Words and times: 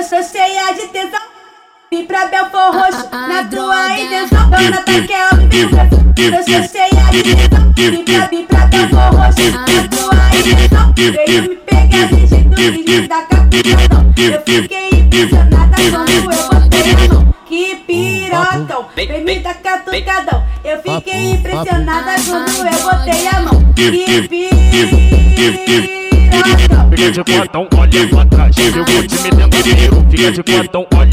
Eu 0.00 0.04
sou 0.04 0.22
cheia 0.22 0.72
de 0.72 0.88
tesão. 0.88 1.20
Vim 1.92 2.06
pra 2.06 2.24
Belfor 2.28 2.74
Roxo, 2.74 3.06
na 3.12 3.44
tua 3.44 3.98
intenção. 3.98 4.48
Dona 4.48 4.78
Taquel, 4.78 5.36
me 5.36 5.60
Eu 6.24 6.42
sou 6.42 6.62
cheia 6.72 7.04
de 7.10 7.22
tesão. 7.22 7.70
Vim 7.76 8.02
pra, 8.02 8.26
vim 8.28 8.46
pra 8.46 8.64
Belfor 8.64 9.14
Roxo, 9.14 9.42
na 9.50 9.88
tua 9.88 10.38
intenção. 10.38 10.94
Veio 10.96 11.42
me 11.42 11.56
pegar 11.56 12.06
de 12.06 12.26
jeito, 12.26 12.48
vídeo 12.48 13.08
da 13.08 13.22
capitão. 13.24 14.14
Eu 14.16 14.40
fiquei 14.40 14.88
impressionada 14.88 15.76
quando 15.90 16.10
eu 16.10 16.22
botei 16.48 16.92
a 16.94 17.12
mão. 17.12 17.34
Que 17.44 17.76
pirotão, 17.86 18.86
vem 18.96 19.22
me 19.22 19.38
dar 19.40 19.54
catucadão. 19.56 20.46
Eu 20.64 20.80
fiquei 20.80 21.32
impressionada 21.32 22.14
quando 22.26 22.66
eu 22.66 22.82
botei 22.84 23.28
a 23.28 23.40
mão. 23.42 23.72
Que 23.74 24.28
pirotão. 24.28 25.99
Fica 26.90 27.10
de 27.10 27.24
quatão, 27.24 27.68
olha. 27.76 27.98
Eu 27.98 28.08
vou 28.84 29.02
te 29.06 29.22
metendo 29.22 29.62
dinheiro. 29.62 30.06
Fica 30.10 30.32
de 30.32 30.42
quatão, 30.42 30.86
olha. 30.94 31.10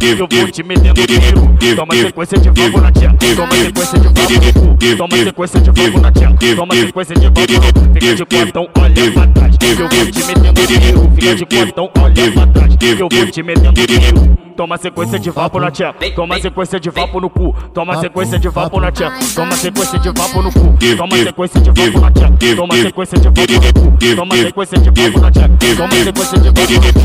Eu 0.00 0.28
vou 0.28 0.50
te 0.50 0.62
metendo 0.62 1.06
dinheiro. 1.06 1.56
Toma 1.76 1.94
sequência 1.94 2.38
de 2.38 2.48
vapo 2.50 2.80
na 2.80 2.92
tia. 2.92 3.14
Toma 3.36 3.54
sequência 3.54 3.98
de 3.98 4.08
vapo 4.08 4.32
no 4.32 4.52
cu. 4.52 4.96
Toma 4.96 5.16
sequência 5.16 5.60
de 5.60 5.70
vapo 5.70 6.00
na 6.00 6.12
tia. 6.12 6.34
Toma 6.56 6.74
sequência 6.74 7.14
de 7.14 7.26
vapo 7.26 7.52
no 7.52 7.72
cu. 7.72 7.94
Fica 7.94 8.14
de 8.14 8.24
quatão, 8.24 8.68
olha 8.78 9.12
pra 9.12 9.26
trás. 9.28 9.53
Eu 9.64 9.88
vou 9.88 9.88
te 9.88 10.24
metendo 10.26 10.66
dinheiro. 10.66 11.10
Fica 11.14 11.34
de 11.34 11.46
quatão, 11.46 11.90
olha 11.98 12.32
pra 12.32 12.46
trás. 12.48 12.76
Eu 12.80 13.08
vou 13.10 13.26
te 13.30 13.42
metendo 13.42 13.86
dinheiro. 13.86 14.38
Toma 14.54 14.76
sequência 14.76 15.18
de 15.18 15.30
vapo 15.30 15.58
na 15.58 15.70
tia. 15.70 15.94
Toma 16.14 16.38
sequência 16.38 16.78
de 16.78 16.90
vapo 16.90 17.20
no 17.20 17.30
cu. 17.30 17.54
Toma 17.72 17.98
sequência 17.98 18.38
de 18.38 18.48
vapo 18.48 18.78
na 18.78 18.92
tia. 18.92 19.10
Toma 19.34 19.56
sequência 19.56 19.98
de 19.98 20.10
vapo 20.10 20.42
no 20.42 20.52
cu. 20.52 20.76
Toma 20.96 21.16
sequência 21.16 21.60
de 21.60 21.70
vapo 21.70 22.00
na 22.00 22.10
tia. 22.12 22.30
Toma 22.56 22.76
sequência 22.76 23.18
de 23.18 23.28
vapo 23.28 23.52
no 23.52 23.72
cu. 23.72 24.16
Toma 24.16 24.36
sequência 24.36 24.78
de 24.78 24.90
vapo 24.90 25.20
na 25.20 25.30
tia. 25.30 25.50
Toma 25.76 25.94
sequência 26.04 26.38
de 26.38 26.50
vapo 26.50 26.72
no 26.72 26.80
cu. 26.80 27.04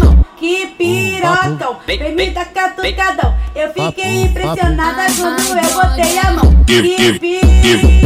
catucadão. 2.81 3.35
Eu 3.55 3.69
fiquei 3.69 4.23
impressionada 4.23 5.05
quando 5.19 5.57
eu 5.57 5.73
botei 5.73 6.17
a 6.19 6.31
mão. 6.31 6.51
Que 6.65 6.81
pirotão. 7.19 8.01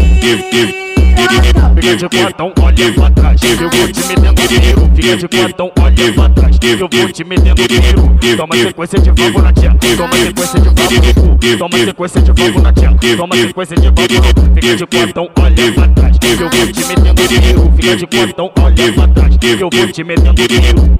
Fica 1.76 1.96
de 1.96 2.10
quatão, 2.10 2.54
olha 2.62 2.94
pra 2.94 3.12
trás. 3.12 3.42
Eu 3.44 3.70
vou 3.70 3.88
te 3.88 4.08
metendo 4.08 4.48
dinheiro. 4.48 4.92
Fica 4.96 5.18
de 5.18 5.28
quatão, 5.28 5.72
olha 5.80 6.14
pra 6.14 6.30
trás. 6.30 6.58
Eu 6.62 6.78
vou 6.78 7.12
te 7.12 7.24
metendo 7.24 7.68
dinheiro. 7.68 8.18
Toma 8.38 8.56
sequência 8.56 9.00
de 9.00 9.12
vapo 9.12 9.42
na 9.42 9.54
tia. 9.54 9.76
Toma 9.98 10.16
sequência 10.16 10.60
de 10.60 10.70
vapo 10.70 10.94
no 10.94 11.14
cu. 11.14 11.58
Toma 11.58 11.78
sequência 11.78 12.22
de 12.22 12.32
vapo 12.32 12.62
na 12.62 12.74
tia. 12.74 13.18
Toma 13.18 13.36
sequência 13.36 13.76
de 13.78 13.88
vapo 13.88 14.02
no 14.02 14.34
cu. 14.34 14.56
Fica 14.56 14.76
de 14.76 14.86
quatão, 14.86 15.30
olha 15.40 15.72
pra 15.74 15.88
trás. 15.90 16.18
Eu 16.22 16.50
vou 16.50 16.68
te 16.68 16.86
metendo 16.88 17.28
dinheiro. 17.28 17.74
Fica 17.76 17.96
de 17.96 18.08
quatão, 18.08 18.52
olha 18.60 18.94
pra 18.94 19.08
trás. 19.08 19.38
Eu 19.42 19.70
vou 19.72 19.88
te 19.88 20.04
metendo 20.04 20.48
dinheiro. 20.48 21.00